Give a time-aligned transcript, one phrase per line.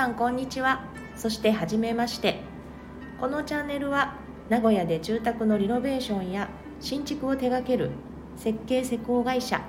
[0.00, 0.80] さんこんにちは。
[1.14, 2.40] そしてはじめまして。
[3.20, 4.14] このチャンネルは
[4.48, 6.48] 名古屋で住宅のリノベーションや
[6.80, 7.90] 新築を手掛ける
[8.34, 9.60] 設計施工会社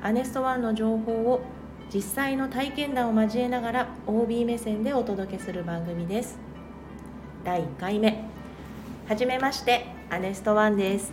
[0.00, 1.40] アネストワンの情報を
[1.92, 6.38] 実際の体験談を交えながら OB 目線でお届けする番組です。
[7.42, 8.22] 第1回目。
[9.08, 11.12] はじめましてアネストワンです。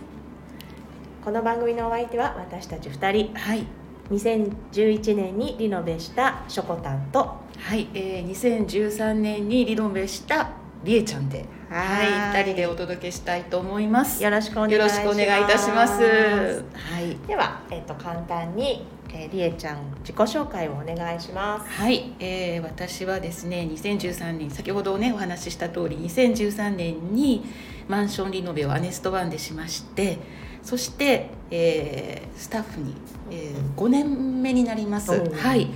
[1.24, 3.34] この番組のお相手は私たち2人。
[3.34, 3.66] はい、
[4.12, 10.50] 2011年にリノベしたショコタンとはい、えー、2013年にリノベした
[10.84, 14.22] りえちゃんで、ははいい、二人でお届けしたいと思います。
[14.22, 16.02] よろしくお願いしよますろしくお願いいたします。
[16.02, 27.44] はい、では、えっと簡単に、えー、りえちゃん自己紹介をお願いしますはい、えー、私はですね、2013年先ほどねお話しした通り、2013年に
[27.88, 30.18] マンションリノベをアネストワンでしまして、
[30.62, 32.94] そして、えー、スタッフに、
[33.30, 35.12] えー、5年目になります。
[35.12, 35.68] うんはい。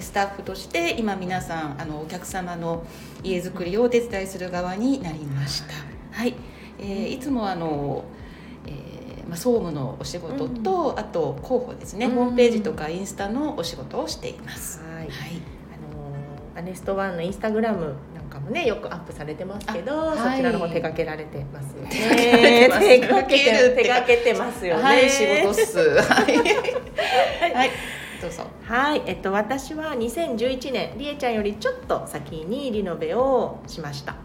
[0.00, 2.84] スタッフとして今皆さんあのお客様の
[3.22, 5.74] 家づくりをお手伝いする側になりました。
[6.12, 6.34] はい、
[6.78, 8.04] えーいつもあの、
[8.66, 12.14] えーまあ、総務のお仕事と、あと広報ですね、うん。
[12.14, 14.80] ホームページとかインスタのお仕事をしています。
[14.82, 14.94] はい。
[14.96, 15.12] はい、あ
[15.94, 21.90] のーアネストワンのインスタグラムなんかもねよくアップされてますけど、そちらの方手掛けられてますよね。
[21.90, 23.26] 手掛けてます。
[23.26, 24.82] 手掛けて手掛けてますよね。
[24.82, 25.78] はい、仕事っす。
[25.78, 26.36] はい、
[27.52, 27.70] はい、
[28.20, 28.44] どうぞ。
[28.64, 34.16] はい、えっと、私は2011年りえちゃんよりちょっと先にリノベをしました。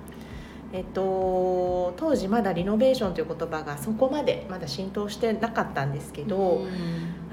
[0.74, 6.66] えっと当時まだリノベーションという言葉がそこまでまだ浸透してなかったんですけど、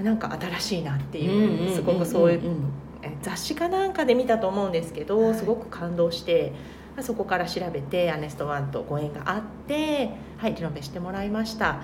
[0.01, 2.41] なんか新しいなっていう、すごくそういう、
[3.01, 5.35] え雑誌かなんかで見たと思うんですけど、はい。
[5.35, 6.51] すごく感動して
[6.95, 11.81] まあそこから調べてアネストワンとご縁があって、はい、リノベしてもらいました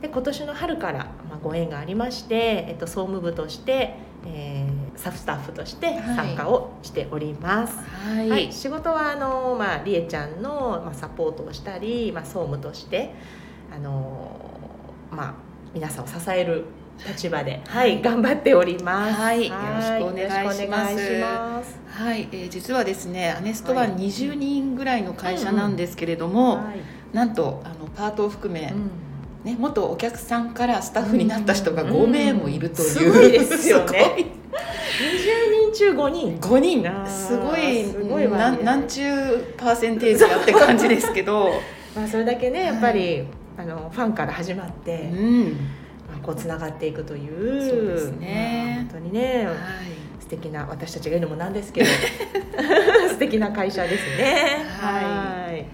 [0.00, 0.98] で今年の春から、
[1.28, 13.14] まあ、ご縁がありまして、えっと、総務部として、えーサフスタッフとして参加をしております、はい、はい、仕事はあの、まあ、りえちゃんの、まあ、サポートをしたり、まあ、総務として
[13.74, 14.30] あの、
[15.10, 15.34] まあ、
[15.72, 16.66] 皆さんを支える
[17.08, 17.92] 立場で、はい。
[17.92, 19.14] はい頑張っております。
[19.14, 19.48] はい。
[19.48, 21.78] よろしくお願いします。
[21.88, 23.92] はい、えー実はですねアネストははい。
[23.92, 27.16] 20人ぐらいの会社なんですけれども、はい。
[27.16, 28.90] なんとあのパートを含め、うん
[29.44, 34.04] ね、元お客さんからスタッフになった人が5名もいるという、すごいですよね。
[34.04, 34.40] すごい。
[35.00, 36.38] 20人中5人。
[36.38, 37.06] 5人。
[37.06, 38.38] すごいすごいわね。
[38.38, 41.50] なんなんちゅうパーセンテージやって感じですけど、
[41.96, 43.24] まあ、それだけねやっぱり、
[43.56, 45.44] あのファンから始まって、うん。
[46.10, 48.86] まあ、こうつながっていくというそうですね。
[48.92, 49.56] まあ本当にね、はい。
[50.20, 51.86] 素敵な私たちが言うのもなんですけど
[53.08, 54.66] 素敵な会社ですね。
[54.78, 55.04] はい。
[55.52, 55.66] はい。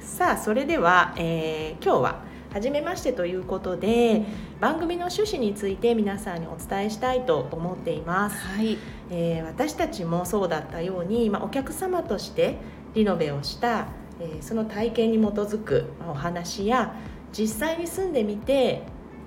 [0.00, 4.24] さあそれでは、えー今日は初めましてということで
[4.60, 8.78] 番組の趣旨について皆さんにお伝えしたいと思っています、はい。
[9.10, 12.56] えー私たちもそうだったように、まあ、お客様として
[12.94, 13.88] リノベをした、
[14.20, 16.94] えーその体験に基づくまあお話や
[17.32, 18.82] 実際に住んでみて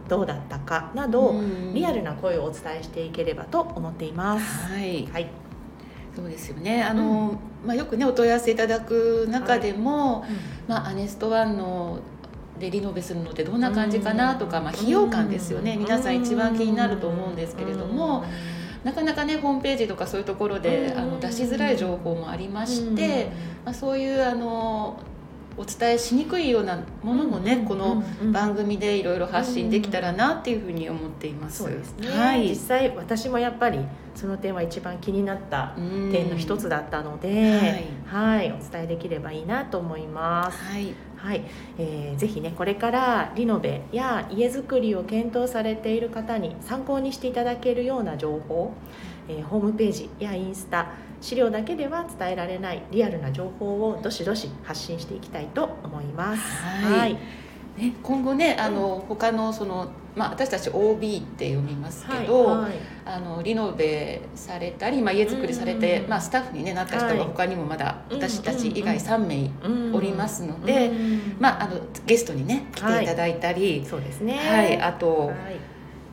[0.08, 1.74] どうだったかなど、うん。
[1.74, 4.68] リアルな声をお伝えしていければと思っています。
[4.68, 5.08] はい。
[5.12, 5.30] はい、
[6.16, 6.84] そうですよね。
[6.84, 10.26] あの、まあ、よくねお問い合わせいただく中でも、
[10.68, 12.00] まあ、アネストワンの
[12.60, 18.24] でリノベするのってどんな感じかなとか、まあ、費用感ですよね、皆さん一番気になると思うんですけれども、
[18.84, 20.98] なかなかねホームページとかそういうところで、うん。
[20.98, 23.32] あの出しづらい情報もありまして、
[23.64, 25.00] まあ、そういうあの
[25.58, 28.02] お伝えしにくいようなものもね、この
[28.32, 31.60] 番組でいろいろ発信できたらなっていうふうに思っています。
[31.64, 32.50] そうですね、はい。
[32.50, 33.80] 実際私もやっぱり
[34.16, 35.74] その点は一番気になった
[36.12, 40.58] 点の一つだったので、はい、お伝えできればいいなと思います。
[40.64, 41.44] はい、はい、
[41.78, 48.74] えーぜひねこれからリノベや家づくりを検討されている方に参考にしていただけるような情報、
[49.28, 56.42] えーホームページやインスタ資料だけでは伝えられないリアルな情報をどしどし発信していきたいと思います。
[56.42, 57.14] はい。
[57.78, 62.74] ね、今後ねあの、他のその、まあ、私たち OB って読みますけど、はいはい。
[63.06, 74.38] あのリノベされたり、まあ、家づくりされて、うんまあ、スタッフに、ね、なった人はいが他にもまだ私たち以外うん3名うんおりますので、うんまあ、あのゲストにね来ていただいたり、そうですね。
[74.38, 75.38] はいあと、はい。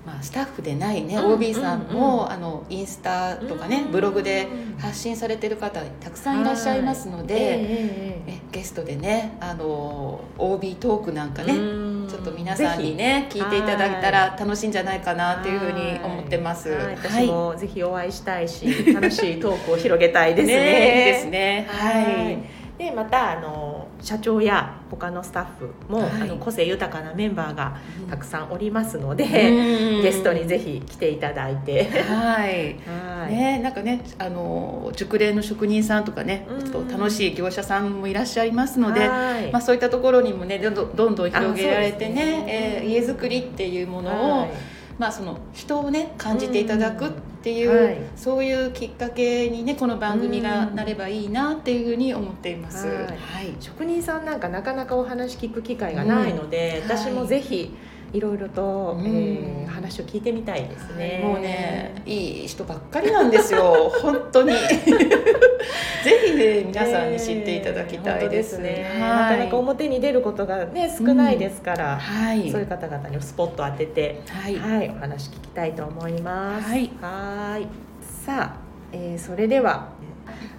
[0.07, 1.81] まあ、スタッフでないね、うん OB さん。
[1.81, 4.49] も、うんあのインスタとかね、うんブログで
[4.79, 7.45] 発信されてる方たくさんいらっしゃいますので、はい。
[7.45, 8.33] ええええ。
[8.33, 16.71] えゲストでねあの OB トークなんかね、うんちょっと皆さんにね聞いていただけたら楽しいんじゃないかなっていうふうに思ってます。
[16.71, 20.55] はい私もぜひお会いしたいし、楽しいトークを広げたいですね。
[21.13, 21.67] ですね。
[21.69, 22.01] は
[22.31, 22.39] い。
[22.79, 26.23] でまたあの社長や他のスタッフも、はい。
[26.23, 27.77] あの個性豊かなメンバーが
[28.09, 30.03] たくさんおりますので、うん。
[30.03, 31.85] ゲストにぜひ来ていただいて。
[31.85, 32.77] はい。
[32.87, 33.33] はい。
[33.33, 36.61] ね、なんかねあの熟練の職人さんとかねうん。
[36.61, 39.53] ちょっと楽しい業者さんもいらっしゃいますので、はい。
[39.53, 42.45] まあ、そういったところにもねどんどんどんどん広げられてねね。
[42.49, 44.51] えー家づくりっていうものを、はい。
[44.99, 47.19] まあ、その人をね感じていただくって
[47.53, 47.99] いう、はい。
[48.17, 50.75] そういうきっかけにねこの番組がうん。
[50.75, 52.87] なればいいなっていうふうに思っています。
[52.87, 52.97] はい。
[52.97, 53.05] は
[53.43, 53.57] い。
[53.61, 56.91] 職人さんなんかなかなかお話聞く機会がないので、うん。
[56.91, 57.75] 私もぜひ
[58.13, 61.21] いろいろと、うんえー話を聞いてみたいですね。
[61.25, 63.93] もうねいい人ばっかりなんですよ。
[64.03, 64.53] 本当に
[66.05, 68.87] ぜひね皆さんに知っていただきたいです,、ね。
[68.99, 69.01] はい。
[69.01, 72.51] なかなか表に出ることがね少ないですから、はい。
[72.51, 74.57] そういう方々にスポット当てて、はい。
[74.57, 76.69] はい、お話聞きたいと思います。
[76.69, 76.91] はい。
[77.01, 77.67] はーい。
[78.25, 78.57] さあ、
[78.93, 79.89] えーそれでは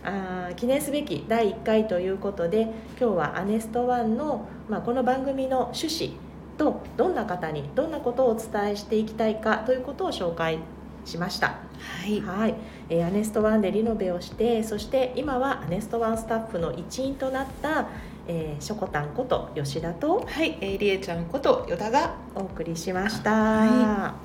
[0.04, 2.62] あー記念すべき第1回ということで
[3.00, 6.12] 今日はアネストワンの、まあ、この番組の趣旨
[6.58, 10.60] とどんな方にどんなことをお伝えしていきたいかということを紹介
[11.06, 11.48] しました。
[11.48, 12.22] はい。
[12.22, 12.56] はい、
[12.90, 17.88] えーアネストワンでリノベをしてそして今はアネストワンスタッフの一員となった、
[18.28, 24.16] えー、しょこたんこと吉田とはい、えーりえちゃんこと与田がお送りしました、は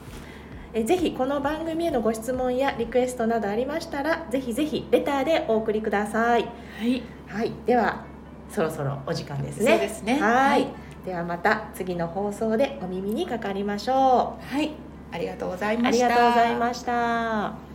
[0.72, 6.42] えーぜひこの番組へのご質問やリクエストなどありましたらぜひぜひレターでお送りください。
[6.42, 6.48] は
[6.84, 7.00] い。
[7.28, 7.52] はい。
[7.64, 8.04] では
[8.50, 9.70] そろそろお時間ですね。
[9.70, 10.18] そうですね。
[10.20, 10.62] はい。
[10.62, 10.84] はい。
[11.04, 14.72] ではまた次の放送でお耳にかかりましょはい
[15.14, 16.06] ありがとうございました。
[16.06, 17.73] ありがとうございました。